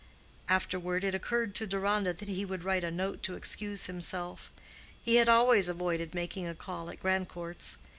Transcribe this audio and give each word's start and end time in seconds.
Afterward 0.49 1.03
it 1.03 1.13
occurred 1.13 1.53
to 1.53 1.67
Deronda 1.67 2.11
that 2.11 2.27
he 2.27 2.43
would 2.43 2.63
write 2.63 2.83
a 2.83 2.89
note 2.89 3.21
to 3.21 3.35
excuse 3.35 3.85
himself. 3.85 4.51
He 5.03 5.17
had 5.17 5.29
always 5.29 5.69
avoided 5.69 6.15
making 6.15 6.47
a 6.47 6.55
call 6.55 6.89
at 6.89 6.99
Grandcourt's. 6.99 7.77